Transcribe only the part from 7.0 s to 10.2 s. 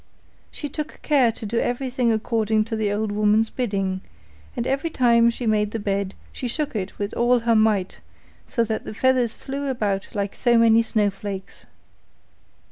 all her might, so that the feathers flew about